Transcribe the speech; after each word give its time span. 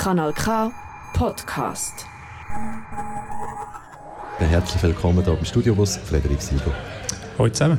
Kanal 0.00 0.32
K 0.32 0.72
Podcast. 1.12 2.06
Herzlich 4.38 4.82
willkommen 4.82 5.22
hier 5.22 5.38
im 5.38 5.44
Studiobus, 5.44 5.98
Frederik 5.98 6.40
Sieger. 6.40 6.72
Hallo 7.36 7.50
zusammen. 7.50 7.78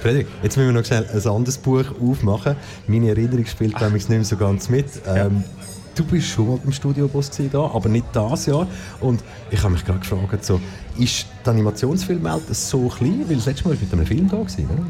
Frederik, 0.00 0.28
jetzt 0.42 0.56
müssen 0.56 0.68
wir 0.72 0.80
noch 0.80 0.86
schnell 0.86 1.06
ein 1.06 1.28
anderes 1.28 1.58
Buch 1.58 1.84
aufmachen. 2.00 2.56
Meine 2.86 3.10
Erinnerung 3.10 3.44
spielt 3.44 3.78
nämlich 3.82 4.08
nicht 4.08 4.16
mehr 4.16 4.24
so 4.24 4.38
ganz 4.38 4.70
mit. 4.70 4.86
Ähm, 5.06 5.44
du 5.94 6.06
bist 6.06 6.28
schon 6.28 6.48
mal 6.48 6.58
im 6.64 6.72
Studiobus 6.72 7.30
da, 7.52 7.66
aber 7.66 7.90
nicht 7.90 8.06
das 8.14 8.46
Jahr. 8.46 8.66
Und 9.00 9.22
ich 9.50 9.62
habe 9.62 9.74
mich 9.74 9.84
gerade 9.84 9.98
gefragt, 9.98 10.42
so, 10.42 10.58
ist 10.96 11.26
die 11.44 11.50
Animationsfilmwelt 11.50 12.44
so 12.56 12.88
klein? 12.88 13.26
Weil 13.28 13.36
das 13.36 13.44
letzte 13.44 13.68
Mal 13.68 13.74
war 13.74 13.82
mit 13.82 13.92
einem 13.92 14.06
Film 14.06 14.26
da, 14.30 14.38
gewesen, 14.38 14.70
oder? 14.72 14.86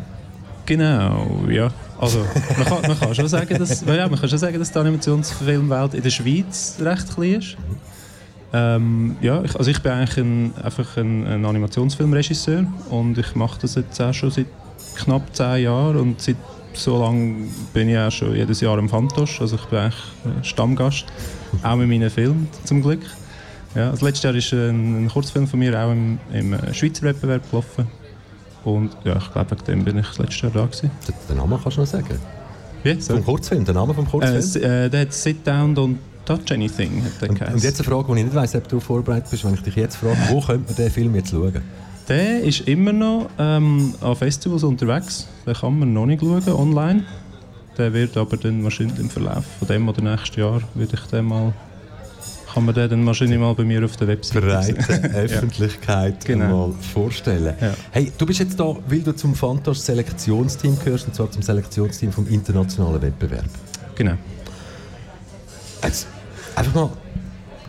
Genau, 0.67 1.45
ja. 1.48 1.71
Also, 1.99 2.19
man 2.57 2.67
kann, 2.67 2.82
man 2.82 2.99
kann 2.99 3.14
schon 3.14 3.29
sagen, 3.29 3.57
dass, 3.57 3.85
ja, 3.87 4.09
man 4.09 4.19
kann 4.19 4.29
schon 4.29 4.39
sagen, 4.39 4.59
dass 4.59 4.73
die 4.73 4.79
Animationsfilmwelt 4.79 5.95
in 5.95 6.03
der 6.03 6.11
Schweiz 6.11 6.77
recht 6.81 7.14
klein 7.14 7.35
ist. 7.35 7.57
Ähm, 8.53 9.17
ja, 9.21 9.43
ich, 9.43 9.57
also 9.57 9.71
ich 9.71 9.81
bin 9.81 9.93
eigentlich 9.93 10.18
ein, 10.18 10.53
einfach 10.63 10.96
ein, 10.96 11.26
ein, 11.26 11.45
Animationsfilmregisseur 11.45 12.64
und 12.90 13.17
ich 13.18 13.35
mache 13.35 13.61
das 13.63 13.76
jetzt 13.76 14.00
auch 14.00 14.13
schon 14.13 14.31
seit 14.31 14.46
knapp 14.96 15.35
zehn 15.35 15.64
Jahren 15.64 15.96
und 15.96 16.21
seit 16.21 16.37
so 16.73 17.01
lange 17.01 17.48
bin 17.73 17.89
ich 17.89 17.98
auch 17.98 18.11
schon 18.11 18.35
jedes 18.35 18.61
Jahr 18.61 18.79
im 18.79 18.89
Fantosch, 18.89 19.40
also 19.40 19.57
ich 19.57 19.64
bin 19.67 19.79
eigentlich 19.79 20.03
Stammgast, 20.43 21.07
auch 21.62 21.76
mit 21.76 21.89
meinen 21.89 22.11
Filmen 22.11 22.48
zum 22.64 22.82
Glück. 22.82 23.01
Ja, 23.75 23.90
also 23.90 24.07
letztes 24.07 24.23
Jahr 24.25 24.35
ist 24.35 24.53
ein, 24.53 25.04
ein 25.04 25.09
Kurzfilm 25.09 25.46
von 25.46 25.59
mir 25.59 25.79
auch 25.79 25.90
im, 25.90 26.18
im 26.32 26.57
Schweizer 26.73 27.03
Wettbewerb 27.03 27.48
gelaufen 27.51 27.87
und 28.66 28.90
ja, 29.04 29.16
ich 29.16 29.32
glaube, 29.32 29.52
wegen 29.52 29.64
dem 29.64 29.84
bin 29.84 29.98
ich 29.98 30.18
letztes 30.18 30.40
Jahr 30.43 30.50
da 30.50 30.66
gewesen. 30.66 30.90
Den 31.29 31.36
Namen 31.36 31.56
kannst 31.62 31.76
du 31.76 31.82
noch 31.82 31.86
sagen? 31.86 32.19
Wie? 32.83 32.94
Vom 33.00 33.25
Kurzfilm, 33.25 33.64
der 33.64 33.75
Name 33.75 33.94
vom 33.94 34.08
Kurzfilm? 34.08 34.64
Äh, 34.64 34.91
der 34.91 35.00
hat 35.02 35.12
Sit 35.12 35.47
Down 35.47 35.75
Don't 35.77 35.94
Touch 36.25 36.50
Anything. 36.50 37.05
Hat 37.05 37.30
und, 37.30 37.41
und, 37.41 37.62
jetzt 37.62 37.80
eine 37.80 37.89
Frage, 37.89 38.12
die 38.12 38.19
ich 38.19 38.25
nicht 38.25 38.34
weiss, 38.34 38.56
ob 38.56 38.67
du 38.69 38.81
vorbereitet 38.81 39.31
bist, 39.31 39.45
wenn 39.45 39.55
ich 39.55 39.62
dich 39.62 39.77
jetzt 39.77 39.97
frage, 39.97 40.19
wo 40.31 40.41
könnte 40.41 40.67
man 40.67 40.75
den 40.75 40.91
Film 40.91 41.14
jetzt 41.14 41.31
schauen? 41.31 41.62
Der 42.08 42.42
ist 42.42 42.61
immer 42.62 42.92
noch 42.92 43.31
ähm, 43.39 43.95
an 44.00 44.17
Festivals 44.17 44.64
unterwegs. 44.64 45.28
Den 45.47 45.55
kann 45.55 45.78
man 45.78 45.92
noch 45.92 46.06
nicht 46.06 46.20
schauen, 46.20 46.48
online. 46.48 47.05
Der 47.78 47.92
wird 47.92 48.17
aber 48.17 48.36
dann 48.36 48.64
wahrscheinlich 48.64 48.98
im 48.98 49.11
Verlauf 49.11 49.45
von 49.61 49.69
dem 49.69 49.89
oder 49.89 50.03
nächsten 50.03 50.41
Jahr 50.41 50.61
würde 50.75 50.95
ich 50.95 51.11
den 51.11 51.27
mal 51.27 51.53
kann 52.57 52.65
man 52.65 52.75
den 52.75 52.89
dann 52.89 53.05
wahrscheinlich 53.05 53.39
mal 53.39 53.55
bei 53.55 53.65
mir 53.65 53.85
auf 53.85 53.99
der 53.99 54.09
Website 54.09 54.43
breite 54.43 54.75
Öffentlichkeit 55.15 56.27
ja. 56.27 56.35
genau. 56.35 56.69
mal 56.69 56.75
vorstellen. 56.81 57.55
Ja. 57.61 57.75
Hey, 57.91 58.11
du 58.17 58.25
bist 58.25 58.41
jetzt 58.41 58.59
da, 58.59 58.75
weil 58.89 59.01
du 59.01 59.15
zum 59.15 59.35
Fantas 59.35 59.85
Selektionsteam 59.85 60.79
gehörst, 60.83 61.07
und 61.07 61.15
zwar 61.15 61.31
zum 61.31 61.43
Selektionsteam 61.43 62.13
vom 62.13 62.27
internationalen 62.27 63.03
Wettbewerb. 63.03 63.45
Genau. 63.95 64.15
Jetzt 65.85 66.07
einfach 66.55 66.75
mal 66.75 66.91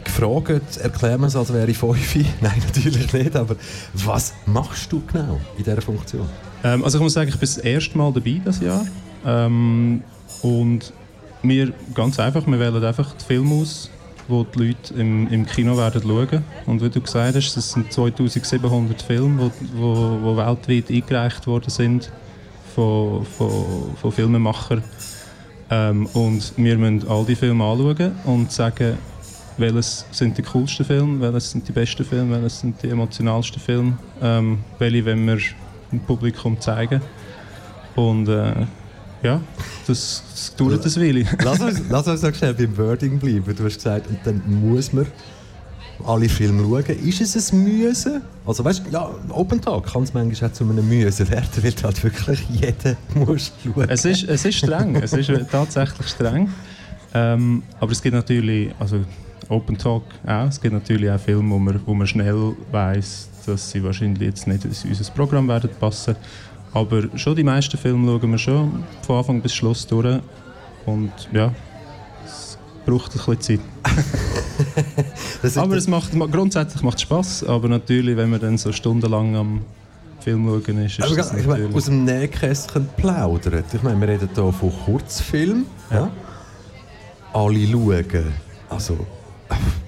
gefragt, 0.06 0.78
erklären 0.78 1.20
wir 1.20 1.28
es, 1.28 1.36
als 1.36 1.52
wäre 1.52 1.70
ich 1.70 1.78
fünf. 1.78 2.16
Nein, 2.42 2.64
natürlich 2.66 3.12
nicht, 3.12 3.36
aber 3.36 3.58
was 3.94 4.36
machst 4.46 4.90
du 4.90 5.04
genau 5.06 5.42
in 5.58 5.66
dieser 5.66 5.82
Funktion? 5.82 6.30
Ähm, 6.64 6.82
also 6.86 6.98
ich 6.98 7.04
muss 7.04 7.12
sagen, 7.12 7.28
ich 7.28 7.36
bin 7.36 7.42
das 7.42 7.58
erste 7.58 7.98
Mal 7.98 8.14
dabei 8.14 8.40
dieses 8.40 8.62
Jahr. 8.62 8.88
Ähm, 9.26 10.02
und 10.44 10.94
wir, 11.44 11.74
ganz 11.94 12.22
einfach, 12.22 12.48
wir 12.48 12.58
wählen 12.58 12.82
einfach 12.82 13.14
die 13.16 13.26
Filme 13.26 13.54
aus, 13.54 13.90
die 14.28 14.45
die 14.53 14.59
Leute 14.59 14.94
im, 14.95 15.28
im 15.28 15.45
Kino 15.45 15.78
werden 15.78 16.02
schauen. 16.02 16.44
Und 16.66 16.81
wie 16.81 16.89
du 16.89 17.02
gesagt 17.02 17.36
hast, 17.36 17.56
das 17.56 17.72
sind 17.72 17.92
2700 17.92 19.02
Filme, 19.02 19.52
die 19.61 19.80
wo, 19.80 20.20
wo 20.22 20.38
weltweit 20.38 20.89
eingereicht 20.89 21.47
worden 21.47 21.70
sind 21.70 22.11
von, 22.75 23.25
von, 23.25 23.95
von 24.00 24.11
Filmemachern. 24.11 24.83
Ähm, 25.70 26.05
und 26.08 26.53
wir 26.58 26.78
müssen 26.78 27.08
all 27.09 27.25
die 27.25 27.36
Filme 27.36 27.64
anschauen 27.64 28.11
und 28.25 28.52
sagen, 28.52 28.98
welches 29.58 30.05
sind 30.11 30.38
die 30.38 30.44
coolsten 30.44 30.86
Filme, 30.86 31.20
welches 31.20 31.52
sind 31.52 31.67
die 31.67 31.72
besten 31.72 32.05
Filme, 32.05 32.36
welches 32.36 32.59
sind 32.59 32.81
die 32.81 32.89
emotionalsten 32.89 33.59
Filme, 33.59 33.98
ähm, 34.21 34.60
welche 34.77 35.05
wollen 35.05 35.26
wir 35.27 35.39
dem 35.92 35.99
Publikum 36.02 36.60
zeigen. 36.60 37.02
Und 37.95 38.27
äh, 38.27 38.54
ja, 39.23 39.42
das, 39.88 40.23
das 40.32 40.55
dauert 40.55 40.86
ein 40.86 40.95
Weile. 40.95 41.26
lass, 41.44 41.60
uns, 41.60 41.82
lass 41.89 42.08
uns 42.08 42.22
noch 42.22 42.33
schnell 42.33 42.54
beim 42.54 42.78
Wording 42.78 43.20
bleiben. 43.20 43.55
Du 43.55 43.64
hast 43.66 43.76
gesagt, 43.76 44.08
und 44.08 44.20
dann 44.23 44.42
muss 44.48 44.94
man 44.94 45.08
alle 46.05 46.30
Filme 46.30 46.61
schauen. 46.64 47.08
Ist 47.08 47.36
es 47.36 47.52
ein 47.52 47.64
Müssen? 47.64 48.22
Also 48.45 48.64
weißt 48.64 48.83
du, 48.86 48.92
ja, 48.92 49.10
Open 49.30 49.61
Talk 49.61 49.92
kann 49.92 50.04
es 50.04 50.14
manchmal 50.14 50.50
auch 50.50 50.54
zu 50.54 50.64
einem 50.64 50.88
Müssen 50.88 51.30
werden, 51.30 51.48
weil 51.61 51.73
halt 51.83 52.04
wirklich 52.04 52.45
jeder 52.50 52.95
muss 53.16 53.52
schauen. 53.64 53.89
Es 53.89 54.05
ist, 54.05 54.23
es 54.23 54.45
ist 54.45 54.55
streng, 54.55 54.95
es 54.95 55.14
ist 55.14 55.32
tatsächlich 55.52 56.08
streng. 56.08 56.49
Ähm, 57.14 57.64
aber 57.80 57.92
es 57.92 58.02
gibt 58.02 58.16
natürlich, 58.16 58.73
also 58.80 58.99
Open 59.49 59.78
Talk 59.78 60.04
auch, 60.26 60.48
es 60.48 60.60
gibt 60.60 60.73
natürlich 60.73 61.10
auch 61.10 61.20
Filme, 61.20 61.54
wo 61.54 61.58
man, 61.58 61.80
wo 61.86 61.94
man 61.94 62.05
schnell 62.05 62.54
weiß, 62.72 63.30
dass 63.45 63.72
sie 63.72 63.84
wahrscheinlich 63.84 64.22
jetzt 64.22 64.48
nicht 64.48 64.66
in 64.66 64.72
unser 64.89 65.11
Programm 65.11 65.48
werden 65.48 65.70
passen. 65.80 66.16
Aber 66.73 67.04
schon 67.16 67.36
die 67.36 67.44
meisten 67.44 67.78
Filme 67.78 68.08
schauen 68.08 68.32
wir 68.32 68.38
schon 68.38 68.83
von 69.05 69.17
Anfang 69.17 69.42
bis 69.42 69.54
Schluss 69.54 69.88
durch. 69.88 70.20
Und 70.86 71.11
ja, 71.33 71.54
es 72.26 72.58
braucht 72.86 73.11
ein 73.11 73.36
bisschen 73.36 73.60
Zeit. 75.44 75.58
aber 75.58 75.76
es 75.76 75.88
macht, 75.88 76.11
grundsätzlich 76.32 76.82
macht 76.83 76.98
es 76.98 77.02
Spass, 77.04 77.44
aber 77.44 77.67
natürlich, 77.67 78.16
wenn 78.16 78.30
man 78.30 78.39
dann 78.39 78.58
so 78.58 78.72
stundenlang 78.72 79.36
am 79.36 79.61
Film 80.20 80.45
schauen 80.45 80.86
ist, 80.86 81.00
ist 81.00 81.20
aber 81.20 81.39
ich 81.39 81.48
meine, 81.48 81.73
aus 81.73 81.86
dem 81.86 82.04
Nähkästchen 82.04 82.89
plaudern. 82.98 83.64
Ich 83.72 83.84
meine, 83.84 83.99
wir 83.99 84.08
reden 84.10 84.30
hier 84.34 84.52
von 84.54 84.73
Kurzfilmen. 84.86 85.66
Ja. 85.89 85.98
ja. 85.98 86.11
Alle 87.34 87.67
schauen. 87.67 88.34
Also, 88.70 88.98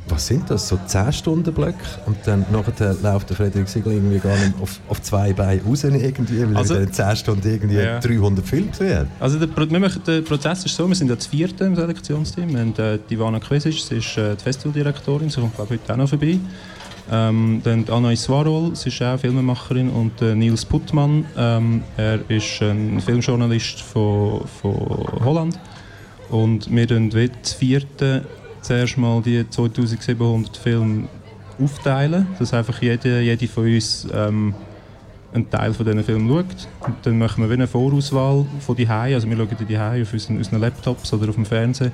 was 0.10 0.28
sind 0.28 0.50
das, 0.50 0.68
so 0.68 0.80
10 0.86 1.14
Stunden 1.14 1.54
Blöcke? 1.54 1.78
Und 2.06 2.18
dann 2.26 2.46
nachher 2.52 2.96
läuft 3.02 3.30
der 3.30 3.38
Frederik 3.38 3.70
Siegel 3.70 3.94
irgendwie 3.94 4.20
gar 4.20 4.38
nicht 4.38 4.54
auf, 4.62 4.80
auf 4.90 5.02
zwei 5.02 5.34
Beine 5.34 5.62
raus, 5.64 5.84
irgendwie, 5.84 6.42
weil 6.42 6.58
also, 6.58 6.76
er 6.76 6.82
in 6.82 6.94
10 6.94 7.16
Stunden 7.16 7.48
irgendwie 7.48 7.78
ja. 7.78 8.00
300 8.00 8.46
Filme 8.46 8.68
gesehen 8.68 9.08
Also 9.20 9.40
der, 9.40 9.48
der, 9.48 10.22
Prozess 10.22 10.66
ist 10.66 10.76
so, 10.76 10.88
wir 10.88 10.96
sind 10.96 11.10
ja 11.10 11.16
das 11.16 11.28
vierte 11.28 11.64
im 11.66 11.76
Selektionsteam. 11.76 12.50
Wir 12.50 12.60
haben 12.60 12.76
äh, 12.78 13.00
die 13.10 13.14
Ivana 13.14 13.40
Kvesic, 13.40 13.80
sie 13.80 13.98
ist 13.98 14.18
äh, 14.18 14.36
die 14.36 14.44
Festivaldirektorin, 14.44 15.30
sie 15.30 15.40
kommt 15.40 15.56
glaube 15.56 15.76
ich 15.76 15.82
heute 15.82 15.94
auch 15.94 15.98
noch 15.98 16.10
vorbei. 16.10 16.40
Ähm, 17.12 17.62
dann 17.64 17.86
Anna 17.90 18.12
Iswarol, 18.12 18.76
sie 18.76 18.90
ist 18.90 19.02
auch 19.02 19.20
Filmemacherin 19.20 19.90
und 19.90 20.22
äh, 20.22 20.36
Niels 20.36 20.64
Puttmann, 20.64 21.26
ähm, 21.36 21.84
er 21.98 22.20
ist 22.30 22.62
ein 22.62 23.02
Filmjournalist 23.02 23.82
von, 23.82 24.42
von 24.62 24.76
Holland. 25.24 25.60
Und 26.30 26.70
wir 26.70 26.88
tun 26.88 27.10
das 27.10 27.54
vierte 27.54 28.24
zuerst 28.70 29.00
mal 29.00 29.20
die 29.24 29.50
2700 29.50 30.56
Filme 30.56 31.08
aufteilen, 31.60 32.28
dass 32.38 32.54
einfach 32.54 32.80
jede, 32.84 33.20
jede 33.20 33.48
von 33.48 33.64
uns 33.66 34.08
ähm, 34.14 34.54
einen 35.34 35.50
Teil 35.50 35.74
von 35.74 35.88
diesen 35.88 36.04
Filmen 36.04 36.30
schaut. 36.30 36.68
Und 36.88 36.96
dann 37.02 37.18
machen 37.18 37.44
wir 37.44 37.52
eine 37.52 37.66
Vorauswahl 37.66 38.46
von 38.60 38.76
die 38.76 38.88
also 39.16 39.28
wir 39.28 39.38
schauen 39.38 39.48
die 39.68 39.76
auf 39.76 40.14
unseren, 40.14 40.38
unseren 40.38 40.60
Laptops 40.60 41.12
oder 41.14 41.30
auf 41.30 41.36
dem 41.36 41.48
Fernsehen. 41.48 41.92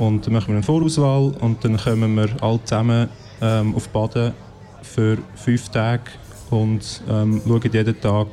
Und 0.00 0.26
dann 0.26 0.32
machen 0.32 0.48
wir 0.48 0.54
eine 0.56 0.64
Vorauswahl 0.64 1.34
und 1.38 1.64
dann 1.64 1.76
kommen 1.76 2.16
wir 2.16 2.30
alle 2.42 2.64
zusammen 2.64 3.08
ähm, 3.40 3.72
auf 3.76 3.88
Baden 3.90 4.32
für 4.82 5.18
fünf 5.36 5.68
Tage 5.68 6.02
und 6.50 7.00
ähm, 7.08 7.42
schauen 7.46 7.72
jeden 7.72 8.00
Tag 8.00 8.26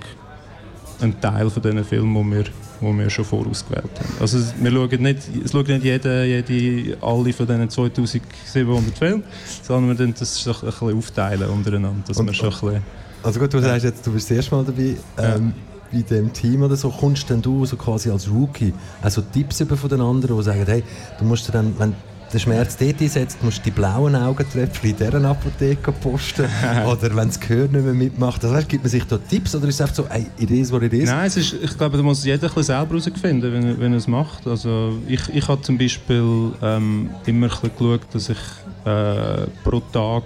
einen 1.01 1.19
Teil 1.19 1.49
von 1.49 1.61
diesen 1.61 1.83
Filmen, 1.83 2.13
die 2.13 2.35
wir 2.35 2.43
die 2.81 2.97
wir 2.97 3.09
schon 3.09 3.25
vorausgewählt 3.25 3.83
haben. 3.99 4.13
Also 4.19 4.39
wir 4.59 4.71
schauen 4.71 5.01
nicht, 5.01 5.19
es 5.43 5.51
schaut 5.51 5.67
nicht 5.67 5.83
jede, 5.83 6.25
jede, 6.25 6.97
alle 7.01 7.33
von 7.33 7.47
diesen 7.47 7.69
2700 7.69 8.97
Filmen, 8.97 9.23
sondern 9.61 9.97
wir 9.97 10.07
das 10.13 10.41
so 10.41 10.51
ein 10.51 10.59
bisschen 10.61 10.97
aufteilen 10.97 11.49
untereinander, 11.49 12.03
dass 12.07 12.17
wir 12.17 12.33
schon 12.33 12.47
ein 12.47 12.51
bisschen, 12.51 12.83
Also 13.23 13.39
gut, 13.39 13.53
du 13.53 13.59
sagst 13.59 13.85
jetzt, 13.85 14.05
du 14.05 14.11
bist 14.11 14.29
das 14.29 14.37
erste 14.37 14.55
Mal 14.55 14.65
dabei. 14.65 14.95
Ähm, 15.17 15.53
bei 15.91 16.01
dem 16.01 16.31
Team 16.31 16.61
oder 16.61 16.75
so, 16.75 16.89
kommst 16.91 17.29
denn 17.31 17.41
du 17.41 17.65
so 17.65 17.75
quasi 17.75 18.11
als 18.11 18.29
Rookie 18.29 18.73
also 19.01 19.21
Tipps 19.21 19.59
über 19.59 19.75
von 19.75 19.89
den 19.89 20.01
anderen, 20.01 20.37
die 20.37 20.43
sagen, 20.43 20.63
hey, 20.65 20.83
du 21.17 21.25
musst 21.25 21.51
dann, 21.53 21.73
wenn 21.79 21.95
den 22.31 22.39
Schmerz 22.39 22.77
dort 22.77 23.01
einsetzt, 23.01 23.43
musst 23.43 23.59
du 23.59 23.63
die 23.63 23.71
blauen 23.71 24.15
Augentröpfchen 24.15 24.91
in 24.91 24.97
dieser 24.97 25.23
Apotheke 25.25 25.91
posten. 25.91 26.45
oder 26.85 27.15
wenn 27.15 27.27
das 27.27 27.39
Gehör 27.39 27.67
nicht 27.67 27.83
mehr 27.83 27.93
mitmacht. 27.93 28.43
Also, 28.43 28.67
gibt 28.67 28.83
man 28.83 28.89
sich 28.89 29.03
da 29.05 29.17
Tipps 29.17 29.55
oder 29.55 29.67
ist 29.67 29.75
es 29.75 29.81
einfach 29.81 29.95
so, 29.95 30.05
ey, 30.09 30.27
it 30.37 30.51
is 30.51 30.71
what 30.71 30.83
it 30.83 30.93
is? 30.93 31.09
Nein, 31.09 31.27
es 31.27 31.37
ist, 31.37 31.53
ich 31.53 31.77
glaube, 31.77 31.97
da 31.97 32.03
muss 32.03 32.23
jeder 32.23 32.55
ein 32.55 32.63
selber 32.63 32.97
herausfinden, 32.97 33.53
wenn, 33.53 33.79
wenn 33.79 33.91
er 33.93 33.97
es 33.97 34.07
macht. 34.07 34.45
Also, 34.47 34.97
ich, 35.07 35.21
ich 35.33 35.47
habe 35.47 35.61
zum 35.61 35.77
Beispiel 35.77 36.51
ähm, 36.61 37.09
immer 37.25 37.47
ein 37.47 37.71
geschaut, 37.77 38.01
dass 38.13 38.29
ich 38.29 38.37
äh, 38.85 39.47
pro 39.63 39.79
Tag 39.91 40.23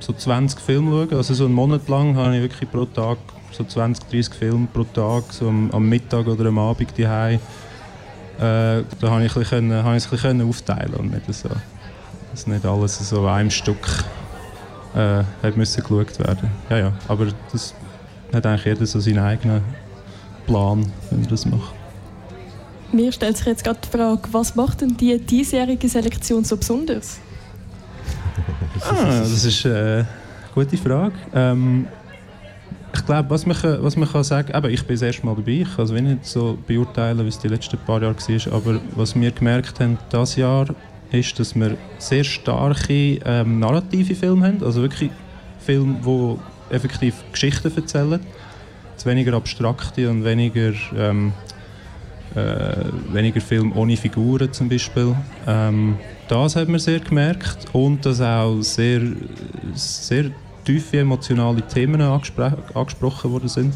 so 0.00 0.12
20 0.12 0.60
Filme 0.60 0.90
schaue. 0.90 1.16
Also 1.18 1.34
so 1.34 1.44
einen 1.44 1.54
Monat 1.54 1.88
lang 1.88 2.16
habe 2.16 2.36
ich 2.36 2.42
wirklich 2.42 2.70
pro 2.70 2.84
Tag 2.84 3.18
so 3.50 3.64
20, 3.64 4.08
30 4.08 4.34
Filme 4.34 4.68
pro 4.72 4.84
Tag, 4.84 5.24
so 5.32 5.48
am, 5.48 5.70
am 5.72 5.88
Mittag 5.88 6.26
oder 6.26 6.46
am 6.46 6.58
Abend 6.58 6.98
äh, 6.98 7.38
da 8.38 9.10
habe 9.10 9.24
ich, 9.24 9.36
es 9.36 9.52
ein 9.52 9.70
bisschen 10.10 10.48
aufteilen 10.48 10.94
und 10.94 11.10
nicht 11.10 11.32
so, 11.34 11.48
dass 12.30 12.46
nicht 12.46 12.64
alles 12.64 13.08
so 13.08 13.26
an 13.26 13.34
einem 13.34 13.50
Stück 13.50 14.04
äh, 14.94 15.22
hat 15.42 15.56
müssen 15.56 15.82
geschaut 15.82 16.18
werden. 16.18 16.50
Ja, 16.70 16.78
ja, 16.78 16.92
aber 17.08 17.26
das 17.52 17.74
hat 18.32 18.46
eigentlich 18.46 18.64
jeder 18.64 18.86
so 18.86 19.00
seinen 19.00 19.18
eigenen 19.18 19.62
Plan, 20.46 20.90
wenn 21.10 21.22
er 21.22 21.28
das 21.28 21.46
macht. 21.46 21.74
Mir 22.92 23.12
stellt 23.12 23.36
sich 23.36 23.46
jetzt 23.46 23.64
gerade 23.64 23.78
die 23.84 23.96
Frage, 23.96 24.22
was 24.32 24.54
macht 24.54 24.80
denn 24.80 24.96
die 24.96 25.18
diesjährige 25.18 25.88
Selektion 25.88 26.44
so 26.44 26.56
besonders? 26.56 27.18
ah, 28.80 29.20
das 29.20 29.44
ist 29.44 29.66
eine 29.66 30.06
gute 30.54 30.76
Frage. 30.76 31.12
Ähm, 31.34 31.86
glaube, 33.08 33.30
was 33.30 33.46
man, 33.46 33.56
was 33.82 33.96
man 33.96 34.08
kann 34.08 34.22
sagen 34.22 34.52
kann, 34.52 34.70
ich 34.70 34.84
bin 34.84 34.94
das 34.94 35.02
erste 35.02 35.24
Mal 35.24 35.34
dabei, 35.34 35.62
ich 35.62 35.76
kann 35.76 35.84
es 35.86 35.90
nicht 35.90 36.26
so 36.26 36.58
beurteilen, 36.66 37.24
wie 37.24 37.28
es 37.28 37.38
die 37.38 37.48
letzten 37.48 37.78
paar 37.78 38.02
Jahre 38.02 38.14
war, 38.14 38.52
aber 38.52 38.80
was 38.94 39.18
wir 39.18 39.30
gemerkt 39.30 39.80
haben 39.80 39.98
dieses 40.12 40.36
Jahr, 40.36 40.66
ist, 41.10 41.40
dass 41.40 41.54
wir 41.54 41.78
sehr 41.98 42.22
starke 42.22 43.18
ähm, 43.24 43.60
narrative 43.60 44.14
Filme 44.14 44.46
haben, 44.46 44.62
also 44.62 44.82
wirklich 44.82 45.10
Filme, 45.58 45.96
die 46.04 46.74
effektiv 46.74 47.14
Geschichten 47.32 47.74
erzählen, 47.74 48.20
weniger 49.04 49.32
abstrakte 49.34 50.10
und 50.10 50.24
weniger 50.24 50.72
ähm, 50.94 51.32
äh, 52.34 52.84
weniger 53.10 53.40
Filme 53.40 53.74
ohne 53.74 53.96
Figuren 53.96 54.52
zum 54.52 54.68
Beispiel. 54.68 55.16
Ähm, 55.46 55.96
das 56.28 56.56
hat 56.56 56.68
man 56.68 56.78
sehr 56.78 57.00
gemerkt. 57.00 57.66
Und 57.72 58.04
dass 58.04 58.20
auch 58.20 58.60
sehr, 58.60 59.00
sehr 59.72 60.30
tiefe 60.68 60.98
emotionale 60.98 61.62
Themen 61.62 61.98
angesprochen 62.02 63.32
worden 63.32 63.48
sind. 63.48 63.74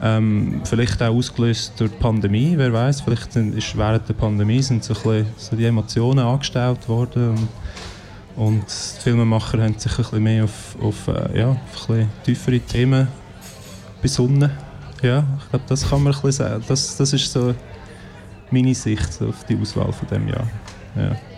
Ähm, 0.00 0.60
vielleicht 0.64 1.02
auch 1.02 1.14
ausgelöst 1.14 1.72
durch 1.78 1.90
die 1.90 1.96
Pandemie, 1.98 2.54
wer 2.56 2.72
weiß, 2.72 3.00
vielleicht 3.00 3.34
ist 3.34 3.76
während 3.76 4.08
der 4.08 4.14
Pandemie 4.14 4.62
sind 4.62 4.84
so, 4.84 4.94
bisschen, 4.94 5.26
so 5.36 5.56
die 5.56 5.64
Emotionen 5.64 6.24
angestellt 6.24 6.88
worden 6.88 7.30
und, 7.30 7.48
und 8.36 8.62
die 8.62 9.02
Filmemacher 9.02 9.62
haben 9.62 9.76
sich 9.78 9.92
ein 9.92 9.96
bisschen 9.96 10.22
mehr 10.22 10.44
auf, 10.44 10.76
auf, 10.80 11.08
äh, 11.08 11.38
ja, 11.40 11.48
auf 11.50 11.90
ein 11.90 11.96
bisschen 11.96 12.08
tiefere 12.24 12.60
Themen 12.60 13.08
besonnen. 14.00 14.50
Ja, 15.02 15.24
ich 15.40 15.50
glaube, 15.50 15.64
das 15.68 15.88
kann 15.88 16.04
man 16.04 16.12
ein 16.14 16.20
bisschen 16.20 16.46
sagen. 16.46 16.64
Das, 16.68 16.96
das 16.96 17.12
ist 17.12 17.32
so 17.32 17.52
meine 18.50 18.74
Sicht 18.74 19.20
auf 19.22 19.44
die 19.44 19.58
Auswahl 19.60 19.92
von 19.92 20.08
dem 20.08 20.28
Jahr. 20.28 20.46
Ja. 20.96 21.31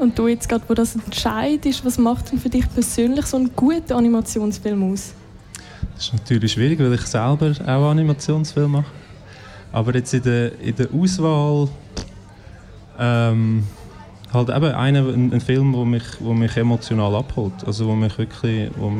Und 0.00 0.18
du 0.18 0.28
jetzt 0.28 0.48
gerade, 0.48 0.64
wo 0.68 0.74
das 0.74 0.94
entscheidest, 0.94 1.84
was 1.84 1.98
macht 1.98 2.30
denn 2.30 2.38
für 2.38 2.48
dich 2.48 2.72
persönlich 2.72 3.26
so 3.26 3.36
einen 3.36 3.50
guten 3.54 3.92
Animationsfilm 3.92 4.92
aus? 4.92 5.12
Das 5.94 6.06
ist 6.06 6.12
natürlich 6.12 6.52
schwierig, 6.52 6.78
weil 6.78 6.94
ich 6.94 7.02
selber 7.02 7.52
auch 7.66 7.90
Animationsfilme 7.90 8.68
mache. 8.68 8.92
Aber 9.72 9.94
jetzt 9.94 10.14
in 10.14 10.22
der, 10.22 10.58
in 10.60 10.76
der 10.76 10.88
Auswahl 10.94 11.68
ähm, 12.98 13.64
halt 14.32 14.48
eben 14.48 14.72
einer, 14.72 15.08
ein, 15.08 15.32
ein 15.32 15.40
Film, 15.40 15.72
der 15.72 15.84
mich, 15.84 16.20
mich 16.20 16.56
emotional 16.56 17.14
abholt, 17.16 17.66
also 17.66 17.86
wo 17.88 17.94
mich 17.94 18.16
wirklich, 18.18 18.70
wo, 18.76 18.92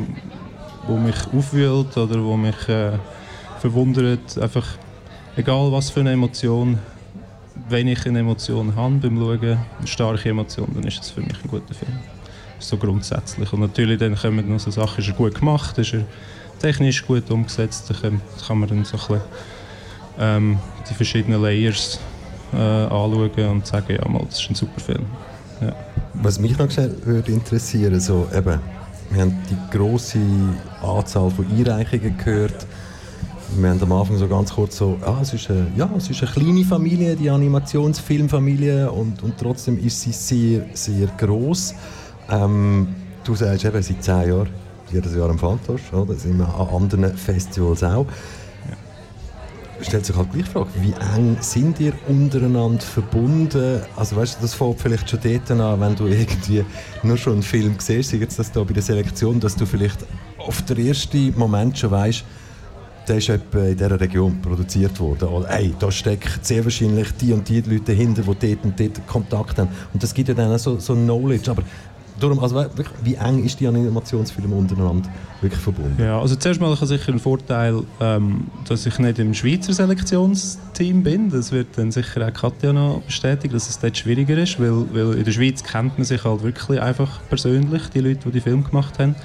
wo 0.87 0.97
mich 0.97 1.15
aufwühlt 1.33 1.95
oder 1.97 2.23
wo 2.23 2.35
mich 2.35 2.67
äh, 2.67 2.91
verwundert, 3.59 4.37
einfach 4.37 4.65
egal 5.35 5.71
was 5.71 5.89
für 5.89 6.01
eine 6.01 6.11
Emotion 6.11 6.79
wenn 7.69 7.87
ich 7.87 8.05
eine 8.05 8.19
Emotion 8.19 8.75
habe 8.75 8.95
beim 8.95 9.17
Schauen, 9.17 9.41
eine 9.41 9.87
starke 9.87 10.29
Emotion, 10.29 10.69
dann 10.73 10.83
ist 10.83 10.99
das 10.99 11.11
für 11.11 11.21
mich 11.21 11.37
ein 11.43 11.49
guter 11.49 11.73
Film. 11.73 11.91
So 12.59 12.77
grundsätzlich. 12.77 13.51
Und 13.53 13.61
natürlich 13.61 13.99
dann 13.99 14.15
kommen 14.15 14.49
noch 14.49 14.59
so 14.59 14.71
Sachen, 14.71 14.99
ist 14.99 15.07
er 15.07 15.13
gut 15.13 15.35
gemacht, 15.35 15.77
ist 15.77 15.93
er 15.93 16.03
technisch 16.59 17.05
gut 17.05 17.29
umgesetzt, 17.31 17.91
dann 18.01 18.21
kann 18.45 18.59
man 18.59 18.69
dann 18.69 18.83
so 18.83 18.97
ein 18.97 18.99
bisschen, 18.99 19.21
ähm, 20.19 20.59
die 20.89 20.93
verschiedenen 20.93 21.41
Layers 21.41 21.99
äh, 22.53 22.57
anschauen 22.57 23.49
und 23.49 23.65
sagen, 23.65 23.95
ja 23.95 24.07
mal, 24.07 24.23
das 24.25 24.41
ist 24.41 24.49
ein 24.49 24.55
super 24.55 24.79
Film. 24.79 25.05
Ja. 25.61 25.73
Was 26.15 26.39
mich 26.39 26.57
noch 26.57 26.69
würde 27.05 27.31
interessieren, 27.31 27.99
so 27.99 28.27
eben, 28.35 28.59
wir 29.11 29.21
haben 29.21 29.37
die 29.49 29.77
große 29.77 30.19
Anzahl 30.81 31.31
von 31.31 31.45
Einreichungen 31.51 32.17
gehört, 32.17 32.65
wir 33.57 33.69
haben 33.69 33.81
am 33.81 33.91
Anfang 33.91 34.17
so 34.17 34.27
ganz 34.27 34.53
kurz 34.53 34.77
so, 34.77 34.97
ah, 35.01 35.19
es 35.21 35.33
ist 35.33 35.49
eine, 35.49 35.67
ja, 35.75 35.89
es 35.97 36.09
ist 36.09 36.21
eine 36.21 36.31
kleine 36.31 36.63
Familie, 36.63 37.15
die 37.15 37.29
Animationsfilmfamilie 37.29 38.91
und, 38.91 39.23
und 39.23 39.37
trotzdem 39.37 39.77
ist 39.79 40.01
sie 40.01 40.11
sehr, 40.11 40.65
sehr 40.73 41.07
groß. 41.17 41.73
Ähm, 42.29 42.87
du 43.23 43.35
sagst 43.35 43.65
eben, 43.65 43.81
seit 43.81 44.03
zehn 44.03 44.29
Jahren, 44.29 44.49
jedes 44.91 45.15
Jahr 45.15 45.29
am 45.29 45.39
Fantosch, 45.39 45.91
oder? 45.93 46.13
sind 46.15 46.37
wir 46.37 46.47
an 46.47 46.67
anderen 46.69 47.17
Festivals 47.17 47.83
auch. 47.83 48.05
Ja. 48.69 49.83
Stellt 49.83 50.05
sich 50.05 50.15
halt 50.15 50.31
gleich 50.31 50.45
die 50.45 50.51
Frage, 50.51 50.69
wie 50.81 50.93
eng 51.17 51.37
sind 51.39 51.79
ihr 51.79 51.93
untereinander 52.07 52.81
verbunden? 52.81 53.81
Also 53.95 54.15
weißt 54.15 54.37
du, 54.37 54.41
das 54.41 54.53
fängt 54.53 54.79
vielleicht 54.79 55.09
schon 55.09 55.19
dort 55.23 55.51
an, 55.51 55.81
wenn 55.81 55.95
du 55.95 56.05
irgendwie 56.05 56.63
nur 57.03 57.17
schon 57.17 57.33
einen 57.33 57.43
Film 57.43 57.75
siehst, 57.79 58.13
jetzt 58.13 58.37
das 58.37 58.51
da 58.51 58.63
bei 58.63 58.73
der 58.73 58.83
Selektion, 58.83 59.39
dass 59.39 59.55
du 59.55 59.65
vielleicht 59.65 60.05
auf 60.37 60.61
den 60.63 60.85
ersten 60.85 61.37
Moment 61.37 61.77
schon 61.77 61.91
weißt, 61.91 62.23
der 63.09 63.17
ist 63.17 63.29
etwa 63.29 63.63
in 63.63 63.75
dieser 63.75 63.99
Region 63.99 64.41
produziert 64.41 64.99
worden. 64.99 65.27
Oder, 65.29 65.49
ey, 65.49 65.73
da 65.77 65.91
steckt 65.91 66.45
sehr 66.45 66.63
wahrscheinlich 66.63 67.11
die 67.19 67.33
und 67.33 67.47
die 67.49 67.61
Leute 67.61 67.81
dahinter, 67.93 68.21
die 68.21 68.47
dort 68.55 68.65
und 68.65 68.79
dort 68.79 69.07
Kontakt 69.07 69.57
haben. 69.57 69.69
Und 69.93 70.01
das 70.01 70.13
gibt 70.13 70.29
ja 70.29 70.35
dann 70.35 70.53
auch 70.53 70.59
so, 70.59 70.77
so 70.79 70.93
Knowledge. 70.93 71.49
Aber 71.49 71.63
darum, 72.19 72.39
also 72.39 72.55
wirklich, 72.55 72.87
wie 73.03 73.15
eng 73.15 73.43
ist 73.43 73.59
die 73.59 73.67
Animationsfilme 73.67 74.53
untereinander 74.53 75.09
wirklich 75.41 75.61
verbunden? 75.61 75.95
Ja, 75.99 76.19
also 76.19 76.35
zuerst 76.35 76.61
mal 76.61 76.71
ich 76.73 76.79
sicher 76.79 77.09
einen 77.09 77.19
Vorteil, 77.19 77.81
ähm, 77.99 78.47
dass 78.67 78.85
ich 78.85 78.99
nicht 78.99 79.19
im 79.19 79.33
Schweizer 79.33 79.73
Selektionsteam 79.73 81.03
bin. 81.03 81.29
Das 81.29 81.51
wird 81.51 81.77
dann 81.77 81.91
sicher 81.91 82.27
auch 82.27 82.33
Katja 82.33 82.73
noch 82.73 83.01
bestätigen, 83.01 83.53
dass 83.53 83.69
es 83.69 83.79
dort 83.79 83.97
schwieriger 83.97 84.37
ist, 84.37 84.59
weil, 84.59 84.85
weil 84.93 85.13
in 85.15 85.23
der 85.23 85.31
Schweiz 85.31 85.63
kennt 85.63 85.97
man 85.97 86.05
sich 86.05 86.23
halt 86.23 86.43
wirklich 86.43 86.79
einfach 86.79 87.21
persönlich, 87.29 87.89
die 87.89 88.01
Leute, 88.01 88.19
die 88.25 88.31
die 88.31 88.41
Film 88.41 88.63
gemacht 88.63 88.99
haben. 88.99 89.15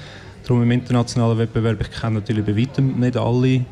Darum 0.45 0.61
im 0.61 0.71
internationalen 0.71 1.37
Wettbewerb, 1.39 1.81
ich 1.81 1.91
kenne 1.91 2.19
natürlich 2.19 2.45
bei 2.45 2.55
weitem 2.55 2.99
nicht 2.99 3.17
alle 3.17 3.65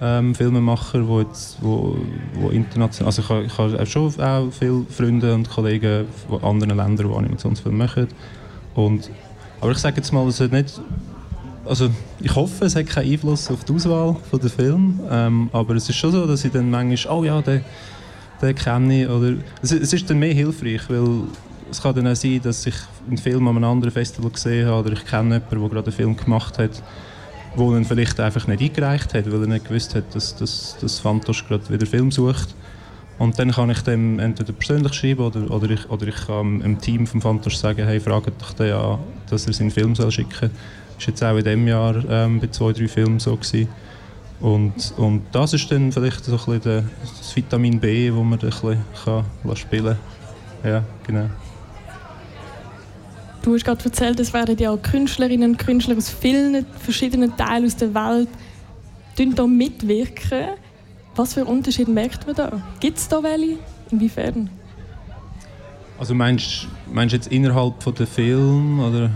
ähm, 0.00 0.34
Filmemacher, 0.34 1.06
wo 1.06 1.20
jetzt, 1.20 1.58
wo, 1.60 1.96
wo 2.34 2.48
international, 2.48 3.06
also 3.06 3.22
ich 3.22 3.28
habe, 3.28 3.44
ich 3.44 3.58
habe 3.58 3.86
schon 3.86 4.20
auch 4.20 4.50
viele 4.50 4.84
Freunde 4.90 5.32
und 5.32 5.48
Kollegen 5.48 6.06
von 6.28 6.42
anderen 6.42 6.76
Ländern, 6.76 7.08
die 7.08 7.14
Animationsfilme 7.14 7.78
machen. 7.78 8.08
Und, 8.74 9.10
aber 9.60 9.70
ich 9.70 9.78
sage 9.78 9.98
jetzt 9.98 10.12
mal, 10.12 10.26
es 10.26 10.40
hat 10.40 10.50
nicht, 10.50 10.80
also 11.64 11.88
ich 12.18 12.34
hoffe, 12.34 12.64
es 12.64 12.74
hat 12.74 12.86
keinen 12.86 13.12
Einfluss 13.12 13.48
auf 13.48 13.62
die 13.62 13.72
Auswahl 13.72 14.16
von 14.28 14.40
der 14.40 14.50
Film, 14.50 15.00
ähm, 15.08 15.50
aber 15.52 15.76
es 15.76 15.88
ist 15.88 15.96
schon 15.96 16.10
so, 16.10 16.26
dass 16.26 16.44
ich 16.44 16.50
dann 16.50 16.68
manchmal, 16.68 17.16
oh 17.16 17.22
ja, 17.22 17.40
den, 17.40 17.60
den 18.40 18.54
kenne 18.56 19.02
ich, 19.02 19.08
oder 19.08 19.34
es, 19.62 19.70
es 19.70 19.92
ist 19.92 20.10
dann 20.10 20.18
mehr 20.18 20.34
hilfreich, 20.34 20.82
weil 20.88 21.28
es 21.72 21.82
kann 21.82 21.94
dann 21.94 22.06
auch 22.06 22.14
sein, 22.14 22.40
dass 22.42 22.66
ich 22.66 22.74
einen 23.08 23.18
Film 23.18 23.48
an 23.48 23.56
einem 23.56 23.64
anderen 23.64 23.92
Festival 23.92 24.30
gesehen 24.30 24.68
habe 24.68 24.80
oder 24.80 24.92
ich 24.92 25.04
kenne 25.04 25.34
jemanden, 25.36 25.60
der 25.60 25.68
gerade 25.68 25.86
einen 25.86 25.96
Film 25.96 26.16
gemacht 26.16 26.58
hat, 26.58 26.82
wo 27.56 27.74
ihn 27.74 27.84
vielleicht 27.84 28.20
einfach 28.20 28.46
nicht 28.46 28.62
eingereicht 28.62 29.14
hat, 29.14 29.30
weil 29.30 29.40
er 29.40 29.46
nicht 29.46 29.66
gewusst 29.66 29.94
hat, 29.94 30.14
dass, 30.14 30.36
dass, 30.36 30.76
dass 30.80 31.00
Fantosch 31.00 31.46
gerade 31.48 31.68
wieder 31.70 31.86
Film 31.86 32.10
sucht. 32.10 32.54
Und 33.18 33.38
dann 33.38 33.52
kann 33.52 33.70
ich 33.70 33.80
dem 33.82 34.18
entweder 34.18 34.52
persönlich 34.52 34.94
schreiben 34.94 35.22
oder, 35.22 35.50
oder, 35.50 35.70
ich, 35.70 35.88
oder 35.88 36.06
ich 36.06 36.26
kann 36.26 36.60
dem 36.60 36.80
Team 36.80 37.06
vom 37.06 37.20
Fantosch 37.20 37.56
sagen, 37.56 37.86
hey, 37.86 38.00
fragt 38.00 38.40
doch 38.40 38.52
den 38.52 38.72
an, 38.72 38.98
dass 39.30 39.46
er 39.46 39.52
seinen 39.52 39.70
Film 39.70 39.94
soll 39.94 40.10
schicken 40.10 40.30
soll. 40.40 40.50
Das 40.98 41.06
war 41.06 41.08
jetzt 41.08 41.24
auch 41.24 41.36
in 41.36 41.44
diesem 41.44 41.68
Jahr 41.68 42.04
ähm, 42.08 42.40
bei 42.40 42.48
zwei, 42.48 42.72
drei 42.72 42.88
Filmen 42.88 43.18
so. 43.18 43.36
Gewesen. 43.36 43.68
Und, 44.40 44.94
und 44.96 45.22
das 45.32 45.52
ist 45.52 45.70
dann 45.70 45.92
vielleicht 45.92 46.24
so 46.24 46.32
ein 46.32 46.58
bisschen 46.58 46.90
das 47.18 47.36
Vitamin 47.36 47.78
B, 47.78 48.08
das 48.08 48.16
man 48.16 48.32
ein 48.32 48.38
bisschen 48.38 48.84
kann 49.04 49.56
spielen 49.56 49.96
kann. 50.62 50.70
Ja, 50.70 50.84
genau. 51.06 51.28
Du 53.42 53.54
hast 53.54 53.64
gerade 53.64 53.84
erzählt, 53.84 54.20
es 54.20 54.32
werden 54.32 54.56
ja 54.56 54.76
Künstlerinnen 54.76 55.52
und 55.52 55.58
Künstler 55.58 55.96
aus 55.96 56.08
vielen 56.08 56.64
verschiedenen 56.80 57.36
Teilen 57.36 57.66
aus 57.66 57.76
der 57.76 57.92
Welt 57.92 58.28
da 59.16 59.46
mitwirken. 59.46 60.54
Was 61.14 61.34
für 61.34 61.44
Unterschiede 61.44 61.90
merkt 61.90 62.26
man 62.26 62.36
da? 62.36 62.62
Gibt 62.80 62.98
es 62.98 63.08
da 63.08 63.22
welche? 63.22 63.58
Inwiefern? 63.90 64.48
Also 65.98 66.14
meinst 66.14 66.66
du 66.94 67.00
jetzt 67.00 67.28
innerhalb 67.28 67.82
von 67.82 67.94
der 67.94 68.06
Film 68.06 68.80
oder? 68.80 69.10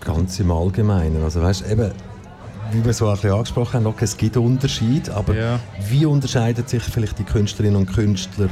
Ganz 0.00 0.38
im 0.38 0.50
Allgemeinen. 0.50 1.22
Also 1.22 1.40
weißt, 1.40 1.70
eben, 1.70 1.90
wie 2.72 2.84
wir 2.84 2.92
so 2.92 3.08
ein 3.08 3.14
bisschen 3.14 3.32
angesprochen 3.32 3.74
haben, 3.74 3.86
okay, 3.86 4.04
es 4.04 4.16
gibt 4.16 4.36
Unterschiede, 4.36 5.14
aber 5.14 5.34
ja. 5.34 5.60
wie 5.88 6.04
unterscheiden 6.06 6.66
sich 6.66 6.82
vielleicht 6.82 7.18
die 7.18 7.24
Künstlerinnen 7.24 7.76
und 7.76 7.86
Künstler 7.86 8.48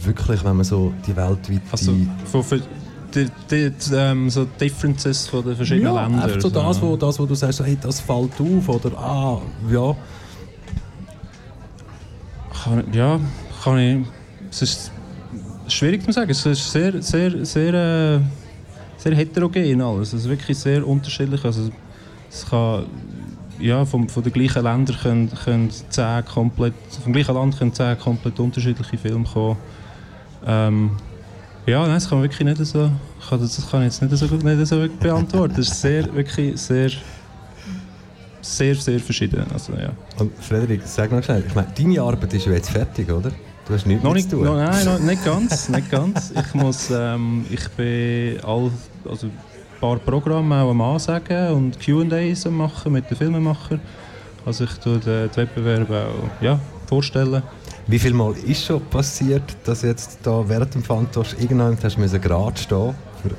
wirklich, 0.00 0.44
wenn 0.44 0.56
man 0.56 0.64
so 0.64 0.92
die 1.06 1.16
weltweite... 1.16 1.60
Also 1.72 1.92
von, 2.42 2.62
die, 3.14 3.30
die, 3.50 3.72
ähm, 3.94 4.30
so 4.30 4.44
Differences 4.44 5.28
von 5.28 5.44
den 5.44 5.56
verschiedenen 5.56 5.94
ja, 5.94 6.06
Ländern. 6.06 6.40
so 6.40 6.50
das, 6.50 6.82
wo, 6.82 6.96
das, 6.96 7.18
wo 7.18 7.26
du 7.26 7.34
sagst, 7.34 7.60
hey, 7.60 7.78
das 7.80 8.00
fällt 8.00 8.40
auf 8.40 8.68
oder 8.68 8.98
ah, 8.98 9.40
ja. 9.70 9.96
Kann, 12.62 12.84
ja, 12.92 13.20
kann 13.62 13.78
ich. 13.78 14.06
Es 14.50 14.62
ist 14.62 14.92
schwierig 15.68 16.04
zu 16.04 16.12
sagen. 16.12 16.30
Es 16.30 16.44
ist 16.46 16.72
sehr, 16.72 17.02
sehr, 17.02 17.44
sehr, 17.44 17.74
äh, 17.74 18.20
sehr 18.96 19.14
heterogen 19.14 19.80
alles. 19.80 20.12
Es 20.12 20.22
ist 20.22 20.28
wirklich 20.28 20.58
sehr 20.58 20.86
unterschiedlich. 20.86 21.44
Also, 21.44 21.70
es 22.30 22.46
kann 22.48 22.86
ja, 23.58 23.84
vom, 23.84 24.08
von 24.08 24.22
den 24.22 24.32
gleichen 24.32 24.62
Ländern 24.62 24.96
können, 24.96 25.30
können 25.44 25.70
zehn 25.70 26.24
komplett, 26.24 26.74
vom 27.02 27.12
gleichen 27.12 27.34
Land 27.34 27.58
können 27.58 27.72
zehn 27.72 27.98
komplett 27.98 28.38
unterschiedliche 28.40 28.98
Filme 28.98 29.24
kommen. 29.24 29.56
Ähm, 30.46 30.90
ja, 31.66 31.80
nein, 31.82 31.94
das 31.94 32.08
kann 32.08 32.18
man 32.18 32.28
wirklich 32.28 32.46
nicht 32.46 32.64
so, 32.66 32.90
kann, 33.28 33.40
das 33.40 33.70
kann 33.70 33.80
ich 33.82 33.86
jetzt 33.86 34.02
nicht 34.02 34.16
so, 34.16 34.26
nicht 34.26 34.66
so 34.66 34.86
beantworten. 35.00 35.54
Das 35.56 35.68
ist 35.68 35.80
sehr, 35.80 36.14
wirklich 36.14 36.60
sehr, 36.60 36.90
sehr, 38.40 38.74
sehr 38.74 39.00
verschieden. 39.00 39.44
Also, 39.52 39.72
ja. 39.72 39.90
Und 40.18 40.32
Frederik, 40.42 40.82
sag 40.84 41.10
noch 41.10 41.22
schnell, 41.22 41.44
ich 41.46 41.54
meine, 41.54 41.68
deine 41.76 42.02
Arbeit 42.02 42.34
ist 42.34 42.46
ja 42.46 42.52
jetzt 42.52 42.70
fertig, 42.70 43.10
oder? 43.10 43.30
Du 43.66 43.72
hast 43.72 43.86
nichts 43.86 44.04
Noch 44.04 44.12
nicht, 44.12 44.28
zu 44.28 44.36
tun. 44.36 44.44
noch, 44.44 44.56
nein, 44.56 44.84
noch, 44.84 44.98
nicht 44.98 45.24
ganz, 45.24 45.70
nicht 45.70 45.90
ganz. 45.90 46.32
Ich 46.36 46.54
muss, 46.54 46.90
ähm, 46.90 47.46
ich 47.50 47.66
bin 47.70 48.38
all, 48.44 48.70
also 49.08 49.28
ein 49.28 49.32
paar 49.80 49.96
Programme 49.96 50.62
auch 50.62 50.70
am 50.70 50.80
Ansagen 50.82 51.48
und 51.48 51.78
Q&As 51.82 52.46
am 52.46 52.58
machen 52.58 52.92
mit 52.92 53.08
den 53.08 53.16
Filmemachern. 53.16 53.80
Also 54.44 54.64
ich 54.64 54.74
tue 54.74 54.98
den 54.98 55.30
die 55.30 55.36
Wettbewerbe 55.38 56.06
auch 56.08 56.42
ja, 56.42 56.60
vorstellen. 56.86 57.42
Wie 57.86 57.98
viel 57.98 58.14
Mal 58.14 58.34
ist 58.46 58.64
schon 58.64 58.80
passiert, 58.86 59.56
dass 59.64 59.82
jetzt 59.82 60.18
da 60.22 60.42
während 60.46 60.74
dem 60.74 60.82
Fantosch 60.82 61.34
irgendwann 61.38 61.76
hast 61.82 61.98
müssen 61.98 62.20
gerade 62.20 62.58
stehen 62.58 62.94
für 63.22 63.30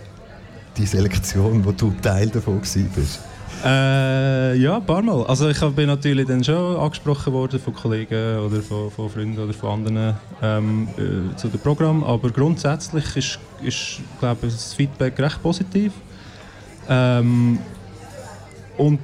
die 0.77 0.85
Selektion, 0.85 1.65
wo 1.65 1.71
du 1.71 1.91
Teil 2.01 2.29
davon 2.29 2.61
bist? 2.61 3.19
Äh, 3.63 4.55
ja, 4.57 4.77
ein 4.77 4.85
paar 4.85 5.01
Mal. 5.01 5.25
Also 5.25 5.49
ich 5.49 5.59
bin 5.59 5.87
natürlich 5.87 6.27
dann 6.27 6.43
schon 6.43 6.77
angesprochen 6.77 7.33
worden 7.33 7.59
von 7.59 7.73
Kollegen 7.73 8.39
oder 8.39 8.61
von, 8.61 8.91
von 8.91 9.09
Freunden 9.09 9.39
oder 9.39 9.53
von 9.53 9.71
anderen 9.71 10.15
ähm, 10.43 10.87
äh, 10.97 11.35
zu 11.35 11.47
dem 11.47 11.59
Programm, 11.59 12.03
aber 12.03 12.29
grundsätzlich 12.29 13.15
ist, 13.15 13.39
ist 13.63 14.01
glaube 14.19 14.45
ich, 14.45 14.53
das 14.53 14.75
Feedback 14.75 15.19
recht 15.19 15.41
positiv. 15.41 15.93
Ähm, 16.87 17.57
und 18.77 18.99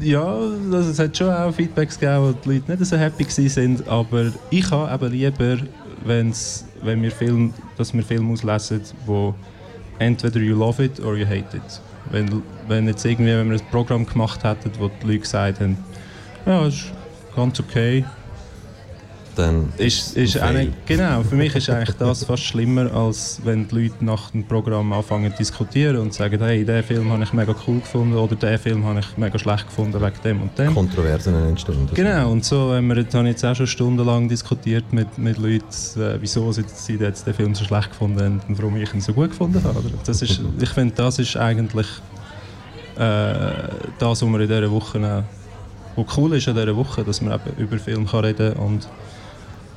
ja, 0.00 0.24
also 0.24 0.90
es 0.90 0.98
hat 0.98 1.16
schon 1.16 1.30
auch 1.30 1.52
Feedbacks 1.52 1.98
gegeben, 1.98 2.22
wo 2.22 2.32
die 2.32 2.54
Leute 2.54 2.72
nicht 2.72 2.84
so 2.84 2.96
happy 2.96 3.24
waren, 3.24 3.88
aber 3.88 4.32
ich 4.50 4.70
habe 4.70 5.06
eben 5.06 5.12
lieber, 5.12 5.58
wenn's, 6.04 6.66
wenn 6.82 7.02
wir 7.02 7.10
Film, 7.10 7.54
dass 7.76 7.94
wir 7.94 8.02
Filme 8.02 8.32
auslesen, 8.32 8.82
wo 9.06 9.34
entweder 9.98 10.40
you 10.40 10.56
love 10.56 10.82
it 10.82 11.00
or 11.00 11.16
you 11.16 11.26
hate 11.26 11.56
it. 11.56 11.80
Wenn, 12.10 12.42
wenn 12.68 12.86
jetzt 12.86 13.04
irgendwie, 13.04 13.32
wenn 13.32 13.50
wir 13.50 13.58
ein 13.58 13.70
Programm 13.70 14.06
gemacht 14.06 14.44
hätten, 14.44 14.70
wo 14.78 14.88
die 14.88 15.06
Leute 15.06 15.20
gesagt 15.20 15.60
haben, 15.60 15.76
ja, 16.44 16.66
ist 16.66 16.92
ganz 17.34 17.58
okay, 17.58 18.04
Dann 19.36 19.70
ist, 19.76 20.16
ist 20.16 20.38
eigentlich, 20.38 20.70
genau, 20.86 21.22
für 21.22 21.34
mich 21.34 21.54
ist 21.54 21.68
eigentlich 21.68 21.94
das 21.96 22.24
fast 22.24 22.42
schlimmer, 22.42 22.90
als 22.92 23.38
wenn 23.44 23.68
die 23.68 23.82
Leute 23.82 24.02
nach 24.02 24.30
dem 24.30 24.44
Programm 24.44 24.94
anfangen 24.94 25.30
zu 25.32 25.36
diskutieren 25.38 25.98
und 25.98 26.14
sagen, 26.14 26.42
hey, 26.42 26.64
den 26.64 26.82
Film 26.82 27.12
habe 27.12 27.22
ich 27.22 27.34
mega 27.34 27.54
cool 27.66 27.80
gefunden 27.80 28.14
oder 28.14 28.34
den 28.34 28.58
Film 28.58 28.84
habe 28.86 29.00
ich 29.00 29.16
mega 29.18 29.38
schlecht 29.38 29.66
gefunden 29.66 30.00
wegen 30.00 30.22
dem 30.24 30.40
und 30.40 30.58
dem. 30.58 30.74
Kontroversen 30.74 31.34
entstehen. 31.48 31.86
Genau, 31.92 32.30
und 32.30 32.46
so 32.46 32.72
haben 32.72 32.86
wir 32.86 32.96
jetzt, 32.96 33.14
habe 33.14 33.24
ich 33.24 33.32
jetzt 33.32 33.44
auch 33.44 33.54
schon 33.54 33.66
stundenlang 33.66 34.26
diskutiert 34.26 34.90
mit, 34.92 35.18
mit 35.18 35.36
Leuten, 35.36 35.66
äh, 35.96 36.16
wieso 36.18 36.50
sie, 36.52 36.64
sie 36.66 36.94
jetzt 36.94 37.26
den 37.26 37.34
Film 37.34 37.54
so 37.54 37.64
schlecht 37.64 37.90
gefunden 37.90 38.24
haben 38.24 38.40
und 38.48 38.58
warum 38.58 38.76
ich 38.76 38.94
ihn 38.94 39.02
so 39.02 39.12
gut 39.12 39.30
gefunden 39.30 39.62
habe. 39.62 39.82
Das 40.06 40.22
ist, 40.22 40.40
ich 40.58 40.70
finde, 40.70 40.94
das 40.94 41.18
ist 41.18 41.36
eigentlich 41.36 41.88
äh, 42.96 43.68
das, 43.98 44.22
was 44.22 44.22
wir 44.22 44.40
in 44.40 44.48
dieser 44.48 44.70
Woche 44.70 44.98
auch, 44.98 46.04
was 46.04 46.16
cool 46.16 46.34
ist 46.34 46.48
an 46.48 46.54
dieser 46.54 46.74
Woche, 46.74 47.04
dass 47.04 47.20
man 47.20 47.34
eben 47.34 47.56
über 47.58 47.78
Film 47.78 48.06
kann 48.06 48.24
reden 48.24 48.54
und 48.54 48.88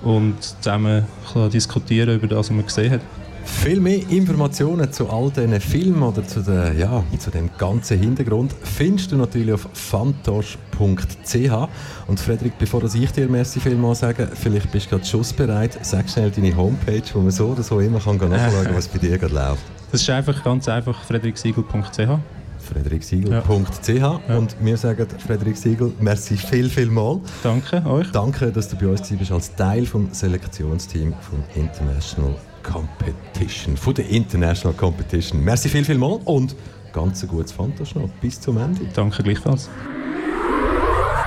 und 0.01 0.35
zusammen 0.41 1.05
diskutieren 1.51 2.15
über 2.15 2.27
das, 2.27 2.37
was 2.37 2.51
man 2.51 2.65
gesehen 2.65 2.91
hat. 2.91 3.01
Viel 3.43 3.79
mehr 3.79 3.99
Informationen 4.09 4.91
zu 4.93 5.09
all 5.09 5.31
diesen 5.31 5.59
Filmen 5.59 6.03
oder 6.03 6.25
zu, 6.25 6.41
der, 6.41 6.73
ja, 6.73 7.03
zu 7.17 7.31
dem 7.31 7.49
ganzen 7.57 7.99
Hintergrund 7.99 8.53
findest 8.63 9.11
du 9.11 9.17
natürlich 9.17 9.53
auf 9.53 9.67
fantosch.ch. 9.73 11.67
Und 12.07 12.19
Frederik, 12.19 12.53
bevor 12.59 12.79
das 12.81 12.95
ich 12.95 13.11
dir 13.11 13.27
merci 13.27 13.59
vielmal 13.59 13.95
sage, 13.95 14.29
vielleicht 14.33 14.71
bist 14.71 14.85
du 14.85 14.89
gerade 14.91 15.05
schussbereit, 15.05 15.77
sag 15.81 16.09
schnell 16.09 16.31
deine 16.31 16.55
Homepage, 16.55 17.01
wo 17.13 17.19
man 17.19 17.31
so 17.31 17.47
oder 17.47 17.63
so 17.63 17.79
immer 17.79 17.99
kann 17.99 18.17
nachschauen 18.17 18.65
kann, 18.65 18.75
was 18.75 18.87
bei 18.87 18.99
dir 18.99 19.17
gerade 19.17 19.33
läuft. 19.33 19.63
Das 19.91 20.01
ist 20.01 20.09
einfach 20.09 20.43
ganz 20.43 20.69
einfach 20.69 21.01
frederiksiegel.ch. 21.03 22.38
frederiksiegel.ch 22.69 24.29
und 24.29 24.55
wir 24.59 24.77
sagen 24.77 25.07
Frederik 25.25 25.57
Siegel, 25.57 25.91
merci 25.99 26.37
viel, 26.37 26.69
viel 26.69 26.87
mal. 26.87 27.19
Danke 27.43 27.85
euch. 27.85 28.11
Danke, 28.11 28.51
dass 28.51 28.69
du 28.69 28.77
bei 28.77 28.87
uns 28.87 29.01
bist 29.09 29.31
als 29.31 29.55
Teil 29.55 29.85
vom 29.85 30.09
Selektionsteam 30.11 31.13
von 31.19 31.43
International 31.55 32.35
Competition, 32.63 33.75
von 33.75 33.93
der 33.93 34.09
International 34.09 34.75
Competition. 34.77 35.43
Merci 35.43 35.69
viel, 35.69 35.85
viel 35.85 35.97
mal 35.97 36.19
und 36.25 36.55
ganz 36.93 37.23
ein 37.23 37.29
gutes 37.29 37.51
Fantasch 37.51 37.95
noch. 37.95 38.09
Bis 38.21 38.39
zum 38.39 38.57
Ende. 38.57 38.81
Danke 38.93 39.23
gleichfalls. 39.23 39.69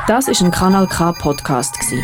Das 0.08 0.26
ist 0.26 0.42
ein 0.42 0.50
Kanal 0.50 0.86
K 0.88 1.12
Podcast 1.12 1.78
gsi. 1.78 2.02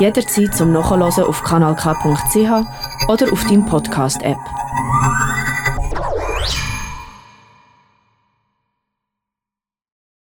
Jederzeit 0.00 0.54
zum 0.54 0.72
Nachhören 0.72 1.02
auf 1.02 1.42
kanalk.ch 1.42 3.08
oder 3.08 3.32
auf 3.32 3.44
deinem 3.44 3.66
Podcast 3.66 4.22
App. 4.22 4.38